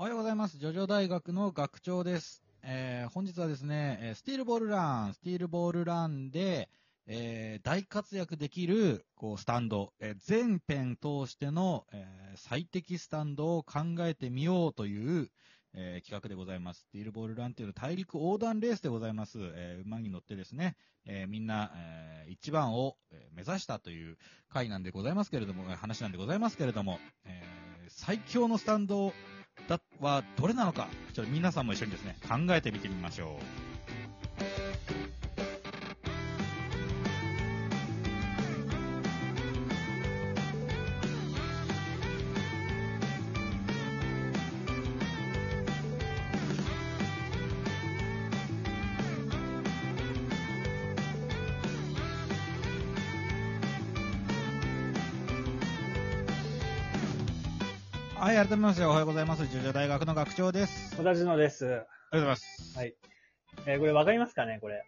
[0.00, 0.56] おはようございます。
[0.56, 2.42] ジョジョ大学の学長です。
[2.62, 6.70] えー本日はですね、スティールボールラン、スティールボールランで、
[7.06, 15.28] えー大活躍できる、こう、スタンド、えー全編通しての、えー最適スタンドを考えてみようという、
[15.74, 16.80] えー企画でございます。
[16.80, 19.36] スティールボールランというのは大陸横断レースでございます。
[19.38, 22.96] えー馬に乗ってですね、えーみんな、えー一番を
[23.34, 24.16] 目指したという
[24.48, 29.12] 回なんでございますけれども、話なんでございますけれども、えー最強のスタンド
[29.68, 33.99] だはどれなのか、ちょっと皆さんも一緒にですね、考えてみてみましょう。
[58.20, 59.46] はい、改めましておはようございます。
[59.46, 60.94] ジョジョ大学の学長です。
[60.98, 61.64] 私のです。
[61.64, 62.78] ありがとうございます。
[62.78, 62.94] はい。
[63.64, 64.84] えーこれわかりますかねこれ。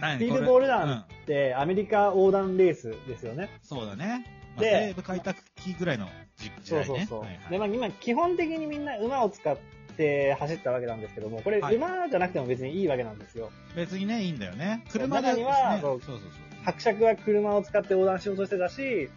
[0.00, 0.16] 何？
[0.16, 0.92] スピードボールランう
[1.22, 3.48] んで、アメリカ横断レースですよね。
[3.62, 4.26] そうだね。
[4.56, 6.84] まあ、で西部開拓期ぐらいの時時代ね。
[6.84, 7.20] そうそうそう。
[7.20, 9.56] はいはいで、まあ今、基本的にみんな馬を使っ
[9.96, 13.52] て走ったわけなんですけども、これ、はい馬じゃなくても別にいいわけなんですよ。
[13.76, 14.84] 別にね、いいんだよね。
[14.90, 16.30] 車で、中にはね、そうそうそう
[16.64, 19.08] 伯爵は車を使って横断しようとしてたし、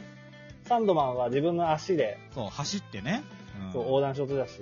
[0.71, 2.49] サンドマンは自分の足でそう。
[2.49, 3.23] 走ってね。
[3.65, 4.61] うんそう横断しようとしたし。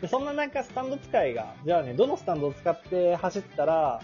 [0.00, 4.00] で、そんな中、スタンド使いが、じゃあね、どのスタンドを使って走ったら、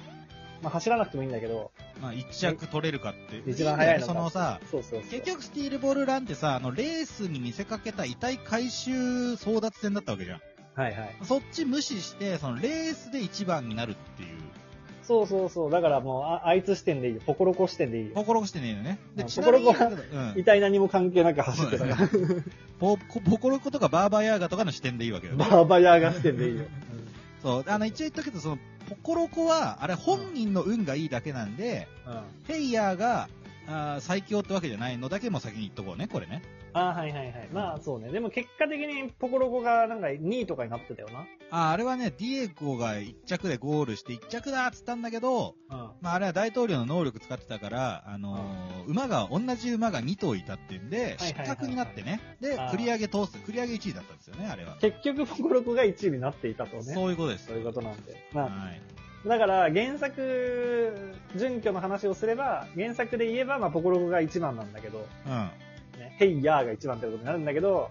[0.62, 3.50] まあ走らなくてもいいんだけど、まあ、一着取れるかって。
[3.50, 5.10] 一番速いのかそのさ、そうそうそう。
[5.10, 8.91] 結局スティールボールランってさ、あの、レースに見せかけた遺体回収
[9.34, 10.41] 争奪戦だったわけじゃん。
[10.75, 11.16] はいはい。
[11.22, 14.38] そっち無視して、そのレースで一番になるっていう。
[15.11, 15.70] そうそうそう。
[15.72, 17.20] だからもう、ああいつ視点でいいよ。
[17.27, 18.12] ポコロコ視点でいいよ。
[18.14, 19.00] 心してねえよね。
[19.16, 22.08] で、うんちなみに、心こうん遺体何も関係なく走ってたから。
[22.78, 25.38] ポポコロコとかバーバヤーガとかの視点でいいわけよね。
[25.38, 26.64] バーバヤーが視点でいいよ。
[27.42, 27.64] そう。
[27.66, 32.12] あの、一応言っとくけど、その、ポコロコは、あれ本人の運がいいだけなんで、うん。
[32.12, 33.28] うんヘイヤーが、
[33.70, 36.42] あー最強ってわけじゃないのだけも先に言っとこうね、これね。
[36.72, 37.48] あーはいはいはい。
[37.53, 38.10] まあそうね。
[38.10, 41.08] でも結果的にポコロコがなんか2位とかになってたよ
[41.50, 45.92] あーあれはね、ディエゴが一着でゴールして一着だっつったんだけど、な。
[46.00, 52.20] まあ、あれは大統領の能力使ってたから、あのー馬が、同じ馬が2頭いたってんで、はいはいはい失格になってね。
[52.41, 54.76] で繰り上げ通す、繰り上げ1位だったんですよね、あれは。
[54.80, 56.82] 結局ポコロコが1位になっていたとね。
[56.82, 57.47] そういうことです。
[57.47, 58.16] そういうことなんで。
[58.32, 58.80] まあ、はい。
[59.26, 65.32] だから原作、準拠の話をすれば、原作で言えば、まあポコロコが1番なんだけど、うん。
[65.32, 65.50] うん。
[66.00, 67.91] ね、ヘイヤーが1番ってことになるんだけど、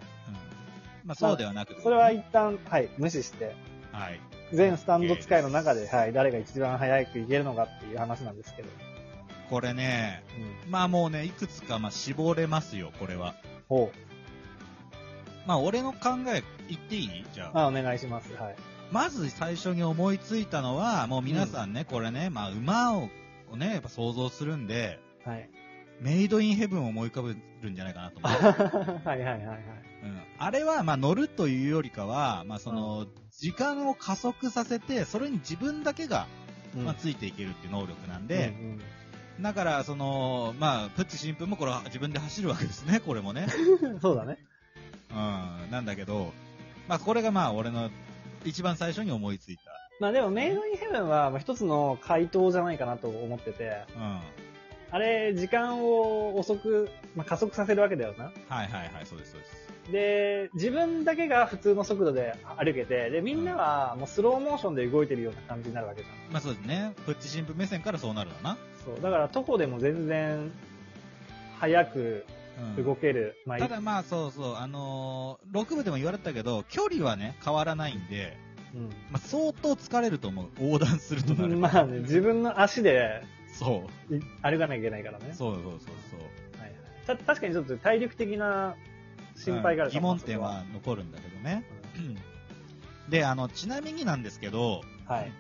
[1.06, 3.56] まあ、そうではなくて、それは一旦、はい、無視して、
[3.91, 4.19] はい。
[4.51, 8.69] 全スタンド使いの中で、はい、誰が一番早く行けるのかっていう話なんですけど。
[9.50, 10.23] これね、
[10.66, 10.72] うん。
[10.72, 13.35] まあもうね、いくつかまあ絞れますよ、これは。
[13.68, 13.91] ほ
[15.45, 17.25] まあ俺の考え言っていい？
[17.34, 17.51] じゃう。
[17.53, 17.62] あ。
[17.66, 18.34] あ、お願いします。
[18.35, 18.56] はい。
[18.91, 23.09] まず最初に思いついたのは、もう皆さんね、これね、まあ馬を
[23.51, 25.50] をね、やっぱ想像するんで、はい。
[26.01, 29.01] メイドインヘブンを思い浮かべるんじゃないかなと思う。
[29.05, 29.57] はいはいはいはい。
[30.03, 36.27] うん、あれは、まあ、乗るというよりかは、まあ、その、時間を加速させて、それに自分だけが、
[36.73, 38.79] うんまあ、ついていけるっていう能力なんうで、ん
[39.41, 43.47] だから、その、まあ、プッチ新聞もこれは自分で走るわけですね、これもね。
[43.81, 44.38] う んそうだね。
[45.11, 46.33] うん、なんだけど、
[46.88, 47.89] まあ、これがまあ、俺の
[48.45, 49.59] 一番最初に思いつい
[50.00, 54.00] まあでも、メイドインヘブンはまあ一つの回答じゃないかなと思ってて、た。
[54.00, 54.19] うん。
[54.91, 58.25] あれ、時間を遅く、まあ、加速させるわけだよな。
[58.47, 59.69] はいはいはい、そうです、そうです。
[59.91, 66.33] で、自分だけが普通の速度で歩けて、で、みんなはもうスローモーションで動いてるような感じになるわけじゃん。
[66.33, 66.94] まあ、そうですね。
[67.06, 68.57] プッチ新聞目線からそうなるわな。
[68.85, 69.01] そう。
[69.01, 70.51] だから、徒歩でも全然、
[71.59, 72.38] 速くうん。
[72.78, 73.36] 動ける。
[73.46, 78.38] まあ、ただまあそうそう、あのー、6部でも言われてたけど、距離はね、変わらないんで、
[78.74, 78.81] うん。
[79.12, 80.47] まあ、相当疲れると思う。
[80.59, 81.58] 横断するとなると。
[81.58, 84.16] まあね、自分の足でそう。
[84.16, 85.34] い歩かなきゃいけないからね。
[85.34, 85.80] そうそうそう
[86.12, 86.62] そう。
[86.62, 88.75] はいはいた確かにちょっと体力的な
[89.36, 91.64] 心配があるうん疑問点は残るんだけどね。
[93.10, 95.31] で、あの、ちなみになんですけど、うんはい。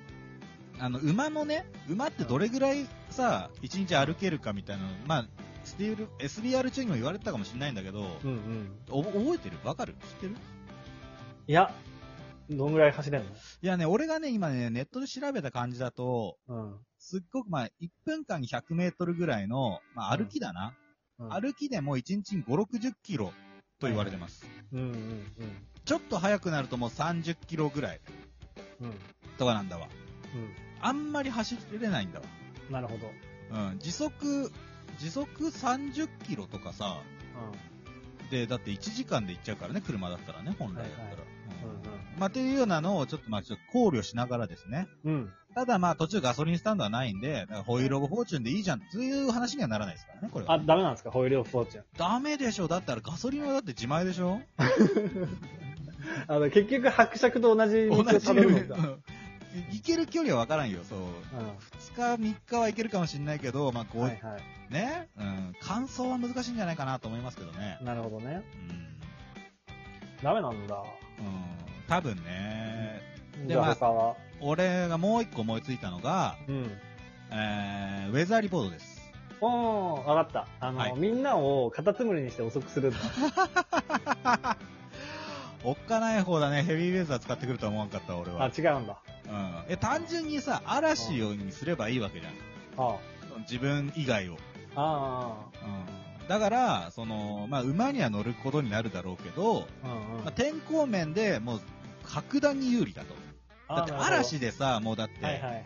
[0.79, 5.27] あの、馬のね、馬ってどれぐらいさ、一日歩けるかみたいなの、まあ、
[5.69, 8.71] スティール、SBR 中にも言われてたかもしれないんだけど、うんうん。
[8.89, 9.57] お覚えてる？
[9.63, 9.93] わかる？
[9.93, 10.35] 知ってる？
[11.47, 11.73] いや、
[12.49, 13.25] どんぐらい走れんい
[13.61, 20.73] やね、俺がね、今ね、ネットで調べた感じだと、のすっごくまあ、1分間に100メートルぐらいの、まあ、歩きだな。
[21.19, 21.29] うん。
[21.29, 23.31] 歩きでも1日に5、60キロ
[23.79, 24.45] と言われてます。
[24.73, 25.23] うんうん
[25.85, 28.01] ちょっと速くなるともう30キロぐらい
[28.81, 28.87] うん。
[28.87, 28.93] うん。
[29.39, 29.87] とかなんだわ。
[29.87, 29.89] う
[30.81, 32.25] あんまり走れないんだわ。
[32.69, 32.71] ん。
[32.71, 33.11] なるほど。
[33.71, 33.79] うん。
[33.79, 34.51] 時速、
[34.97, 36.97] 時速30キロとかさ、
[38.27, 41.01] うで、だって1時間で行っちゃうからね、車だったらね、本来だったら。
[41.01, 41.39] はい
[42.17, 44.87] まあ、っていうようなのをちょっとまあ、ちょっと考慮しながらですね。
[45.05, 45.31] うん。
[45.55, 50.53] ただまあ、途中ガソリンスタンドはないんで、ホイールオブフォーチュンでいいじゃんっていう話にはならないですからね、これは。
[50.53, 51.83] あ、ダメなんですかホイールオブフォーチュン。
[51.97, 52.67] ダメでしょ。
[52.67, 54.41] だったらガソリンはだって自前でしょ
[56.27, 58.81] あの、結局伯爵と同じ道を同じたどるのか。
[58.81, 59.03] うん
[59.71, 60.99] 行ける距離は分からんよ、そう。
[60.99, 61.03] う
[61.93, 64.01] 2日、3日は行けるかもしれないけど、まあ、こん。
[64.01, 64.73] う、はいはい。
[64.73, 67.79] ね、うん、乾燥は難しいんじゃないかなと思いますけどね。
[67.81, 68.43] なるほどね。
[68.69, 68.99] うん。
[70.23, 70.75] ダメなんだ。
[70.75, 73.01] うん、多分ね、
[73.47, 74.15] じゃまあ。
[74.41, 76.71] 俺がもう一個思いついたのが、うん。
[77.31, 78.99] えー、ウェザーリポートです。
[79.41, 80.47] おー、わかった。
[80.59, 82.97] あの、はいみんなをカタツムリにして遅くするんだ。
[85.63, 88.47] おっかない方だね、ヘビーウェザー使ってくるとは思わんかった、俺あ、は。
[88.47, 88.97] 違うんだ。
[89.29, 89.53] うん。
[89.67, 92.33] え、単純にさ、嵐にすればいいわけじゃん。
[92.77, 92.97] あ
[93.41, 94.37] 自分以外を。
[94.75, 95.35] あ。
[96.21, 96.27] うん。
[96.27, 99.67] だから、その、まあ、馬には乗ることになるだろうけど。
[99.83, 100.23] うんうん。
[100.23, 101.61] まあ、天候面でもう、
[102.03, 103.13] 格段に有利だと。
[103.69, 105.63] だって嵐でさ、もうだって、はいはいはい。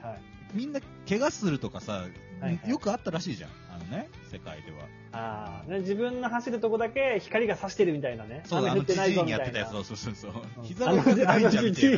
[0.53, 2.11] みんな怪我するとかさ、はい
[2.41, 3.49] はいよくあったらしいじゃん。
[3.73, 4.87] あのね、世界では。
[5.13, 5.71] ああ。
[5.71, 8.43] ね自分の走るとこだけ光が差してるみたいなね。
[8.45, 9.31] そうだ、あの、じじいに。
[9.31, 10.33] やってたやつ、そうそうそう。
[10.63, 11.91] 膝が痛くないんじゃんみたい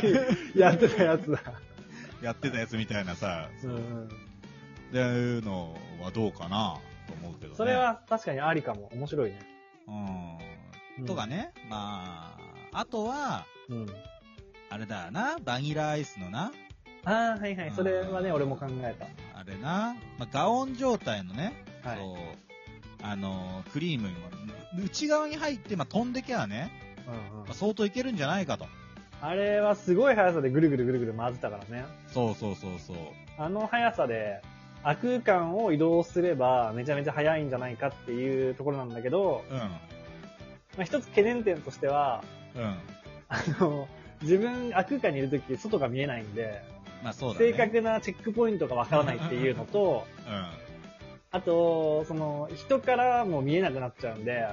[0.54, 1.40] やってたやつだ。
[2.22, 4.04] やってたやつみたいなさ、うんうん。
[4.04, 4.08] っ
[4.92, 7.56] ていうのはどうかなと思うけどね。
[7.56, 8.88] それ、は確かにありかも。
[8.94, 9.40] 面白いね。
[10.98, 11.06] うん。
[11.06, 11.26] とか。
[11.26, 12.38] ね、ま
[12.72, 13.86] あ、あとは、うん。
[14.70, 16.52] あれだよな、バニラアイスのな、
[17.06, 17.72] ああ、はいはい。
[17.74, 19.06] それはね、俺も考えた。
[19.38, 21.96] あれな、まあ、ガオン状態のね、はい。
[21.96, 22.16] そう、
[23.02, 24.12] あのークリームが
[24.84, 26.72] 内側に入って、まあ、飛んできゃね、
[27.06, 28.66] うんうんまあ、相当いけるんじゃないかと。
[29.22, 31.86] あれはすごい速さでぐるぐるぐるぐる回ってたからね。
[32.08, 32.96] そうそうそうそう。
[33.38, 34.42] あの速さで、
[34.82, 39.58] 悪空間を移動すればめちゃめちゃ速いんじゃないかっていうところなんだけど、うん。
[39.58, 39.70] ま
[40.80, 42.24] あ、一つ懸念点としては、
[42.56, 42.62] うん。
[43.28, 43.88] あの、
[44.22, 46.62] 自分、悪空間にいるとき外が見えないんで、
[47.06, 47.52] まあそうだね。
[47.52, 50.34] 正確なチェックポイントがわからないっていうのと、うん。
[50.34, 50.46] うん。
[51.30, 54.48] あと、その、人からも見えなくなっちゃうんで、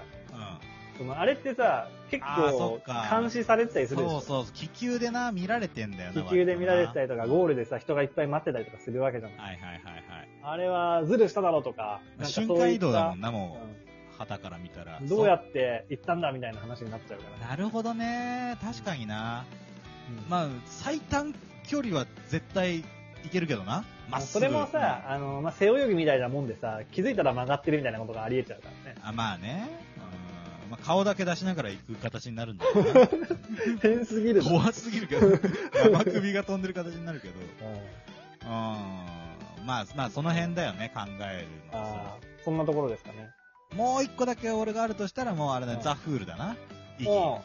[0.98, 6.22] その、あれってさ、結あーそ構っか監視されてたりするでしょそうそう、気球でな、見られてんだよな。
[6.22, 7.08] 気球で見られてたり。
[7.08, 9.38] りとか、ゴールでさ、人がいっぱい待ってたりとかするわけじゃない。
[9.40, 10.30] はいはいはいはい。
[10.44, 14.18] あれはズルしただろうとか、なんかそういった瞬間移動だもんな、もうう。
[14.20, 15.00] 旗から見たら。
[15.00, 17.50] んどうやって行ったんだみたいな話になっちゃうからね。
[17.50, 18.58] なるほどね。
[18.62, 19.46] 確かにな。
[20.10, 21.34] うんまあ、最短
[21.68, 22.84] 距離は絶対い
[23.32, 23.84] けるけどな。
[24.10, 24.32] まっすぐ。
[24.34, 28.98] それもさ、あの、まあ、背泳ぎみたいなもんでさ、気づいたら曲がってるみたいなことがあり得ちゃうからね。
[29.02, 29.70] あ、まあね。
[30.66, 33.10] うんまあ、顔だけ出しながら行く形になるんだろうな。
[33.82, 34.50] 変すぎるな。
[34.50, 35.28] 怖すぎるけど。
[35.74, 37.34] 生首が飛んでる形になるけど。
[37.40, 37.78] うん
[38.44, 38.46] う
[39.66, 39.66] ん。
[39.66, 43.30] まあ、まあ、その辺だよね、考えるのはあーそんなところですかね。
[43.76, 46.56] もう一個だけ俺があるとしたら、もうあれだね、うんザ・フールだな。
[47.00, 47.10] 息。
[47.10, 47.44] うんま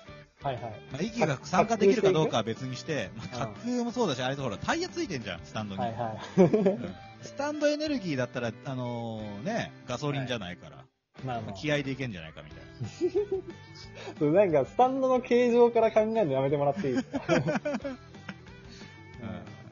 [0.48, 0.72] はいはい。
[1.00, 5.80] あ、息が参加できるかどうかは別にして、まあ、うん滑空もそうだし、あれとほら、タイヤついてんじゃん、スタンドに。
[5.82, 6.40] はいはい。
[6.42, 10.84] うんスタンドエネルギーだったら、あのーね、ガソリンじゃないから、
[11.26, 11.52] まあまあ。
[11.52, 14.16] 気合でいけんじゃないかみたいな。
[14.20, 17.22] そうなんか、スタンドの形状から考えるのやめてもらっていいですか？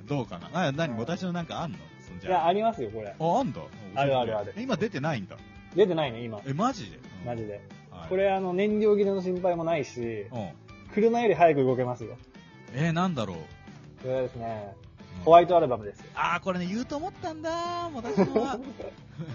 [0.00, 0.50] うんどうかな？
[0.66, 1.78] あ、何うん私のなんかあんの？
[1.78, 3.14] いや、ゃありますよ、これ。
[3.16, 3.60] あ、あんだ。
[3.94, 5.36] あるあるあるえ今出てないんだ。
[5.76, 6.40] 出てないね、今。
[6.46, 6.98] え、マジで？
[7.24, 7.52] マジで。
[7.92, 10.50] はいこれ、あの、燃料切れの心配もないし、うん。
[10.96, 12.16] 車より早く動けますよ。
[12.72, 13.36] えー、なんだろう。
[14.02, 16.06] これはですね、うんホワイトアルバムですよ。
[16.14, 18.58] あー、これね、言うと思ったんだ私のは。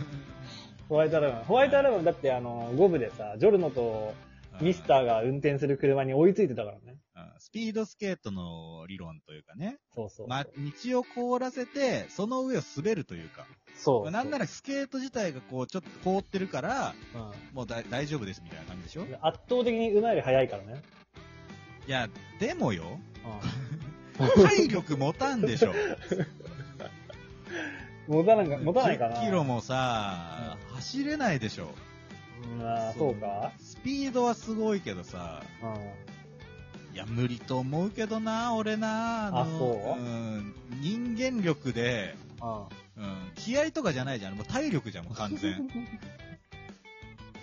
[0.90, 1.44] ホワイトアルバム。
[1.46, 4.14] ホワイトアルバムだって、あの、5部でさ、ジョルノと
[4.60, 6.82] ミスターが運転する車に追いついてたからね。
[7.16, 9.78] うんスピードスケートの理論というかね。
[9.94, 10.28] そうそう。
[10.28, 13.46] まあ、道を凍らせて、その上を滑るというか。
[13.76, 14.12] そう。
[14.12, 20.82] なんならスケート自体がこう、ちょっと凍ってるから、うんもうだ大丈夫ですみたいな感じでしょい圧倒的に馬より速いからね。
[21.88, 22.10] や、
[22.40, 23.00] でもよ、
[24.20, 25.72] う 体力持たんでしょ。
[25.72, 25.74] ん。
[28.08, 29.16] 持たないか、持たないかな。
[29.18, 31.70] 10キロもさ、走れないでしょ。
[32.60, 32.68] うん。
[32.68, 36.96] あーそうかスピードはすごいけどさ、うん。
[36.96, 39.32] いや、無理と思うけどな、俺な。
[39.32, 40.54] のあそううん。
[40.82, 43.04] 人間力で、うん。
[43.04, 44.36] うん、気合とかじゃないじゃん。
[44.36, 45.56] もう体力じゃん、もう完全。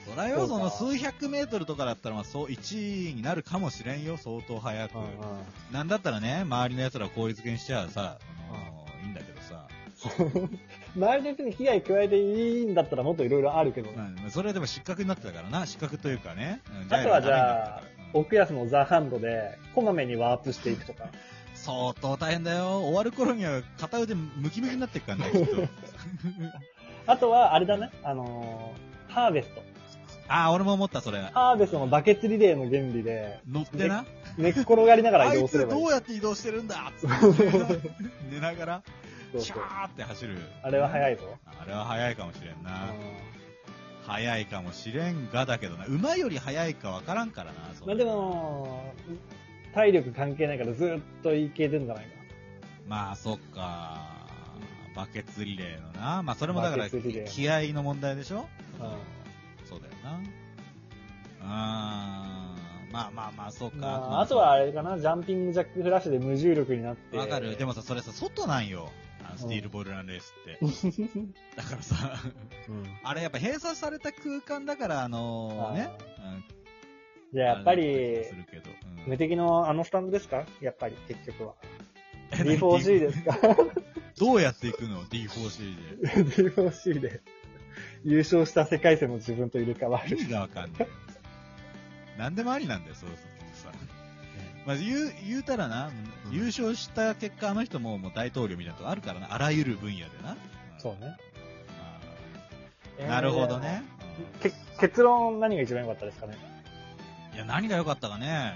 [0.09, 4.93] そらよ、その数百メートルとかだったら、まあ、そう、1位になるかもしれんよ、相当早く。
[5.73, 8.19] なんだったらね、周りの奴らを効率化にしちゃさ、
[8.51, 9.69] あのいいんだけどさ。
[10.97, 16.61] 周りの人に危害加えていいんだったらもっといろいろあるけど、うん、それでも失格になってたからな、失格というかね。
[16.71, 21.07] うんあとはじゃあ、奥安のザ・ハンドで、こまめにワープしていくとか。
[21.55, 22.81] 相当大変だよ。
[22.81, 25.69] 終わる頃には片腕ムキムキになってっからね、きっと。
[27.13, 29.63] あとは、あれだね、あのーハーベスト。
[30.29, 31.21] あー、俺も思った、それ。
[31.21, 34.05] ハーベストのバケツリレーの原理で、乗ってな？
[34.37, 35.91] 寝っ転がりながら移動すればいいつどう。
[35.91, 36.93] やって移動してるんだ？
[36.99, 37.91] つって
[38.31, 38.83] 寝ながら、
[39.39, 40.39] シそうそうャーって走る。
[40.63, 41.15] あれは早い。
[41.15, 41.23] いぞ。
[41.47, 42.71] あれは早いかもしれんな。
[42.71, 42.95] う
[44.07, 45.87] 早いかもしれんがだけどな。
[45.87, 47.59] 馬より早いかわからんからな。
[47.79, 48.95] そんまあでも、
[49.75, 52.11] 体力関係ないからずっといけてんじゃないか。
[52.87, 54.17] まあ、そっか。
[54.97, 56.23] バケツリレーのな。
[56.23, 58.49] まあ、それもだから、バケツリレー気合の問題でしょ？
[58.81, 58.89] うん
[60.11, 60.21] な。
[61.41, 61.49] うーん。
[62.91, 63.77] まあまあまあ、そうか。
[63.77, 67.17] まあ、あとはあれかな、ジャンピングジャックフラッシュで無重力になって。
[67.19, 67.57] わかる。
[67.57, 68.91] でもさ、それさ、外なんよ。
[69.25, 70.59] あのスティールボールランレースって。
[71.57, 72.15] だからさ、
[72.69, 75.91] うん、あれやっぱ閉鎖された空間だから、あのね。
[76.19, 76.45] うん
[77.31, 78.21] じゃあやっぱり
[79.07, 80.47] 無敵のあのスタンドですか？
[80.63, 81.55] やっぱり、結局は。
[82.33, 83.39] え D4C ですか？
[84.19, 86.51] どうやっていくの ?D4C で。
[86.51, 87.21] ?D4C で。
[88.05, 90.17] 優勝した世界線の自分と入れ替わる。
[90.17, 90.89] 意味がわかんない。
[92.17, 93.19] 何でもありなんだよ、そうする
[93.51, 93.73] とさ。
[94.67, 100.37] まあ、言う、言うたらな、うん優勝した結果、あの人ももう大統領みたいなとこあるからな、あらゆる分野でな。
[100.79, 101.17] そうね。
[103.09, 103.83] なるほどね。
[104.43, 106.37] け結論何が一番良かったですかね？
[107.31, 108.55] うんいや、何が良かったかね。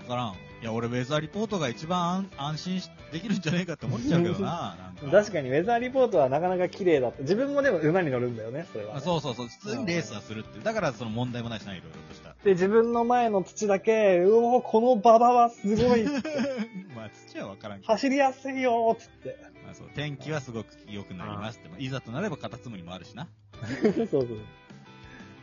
[0.00, 0.34] わからん。
[0.64, 4.74] いや、俺、ウェザーリポートが一番安安心しできるんじゃねえかって思っちゃうけどな。
[4.78, 7.20] なんか確かにウェザーリポートはなかなか綺麗だった。
[7.20, 10.60] 自分もでも馬に乗るんだよね、それはね、あそうそうそう、普通にレースはするって。
[10.60, 12.34] だからその問題もないしな、いろいろとした。
[12.42, 16.04] で、自分の前の土だけ、うおこの馬場はすごい、
[16.96, 17.92] まあ、土はわからんけど。
[17.92, 19.36] 走りやすいよつって。
[19.66, 21.68] まあそう、天気はすごく良くなりますって。
[21.68, 23.28] まあいざとなればカタツムリもあるしな。
[23.94, 24.26] そうそう。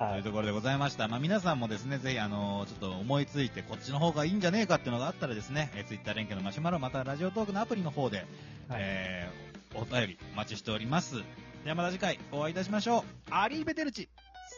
[0.02, 1.08] とはいいうところでございました。
[1.08, 8.28] まあ、皆さんもですね、ぜひ、あのちょっと思いついて、こっちの方がいいんじゃねえかっていうのがあったらですね、えー、ツイッター連携のマシュマロ、またラジオトークのアプリの方で、はい
[8.80, 11.18] えー、お便りお待ちしております。
[11.64, 13.04] ではまた次回お会いいたしましょう。
[13.30, 14.10] アリーベテルチ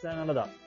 [0.02, 0.63] さよならだ。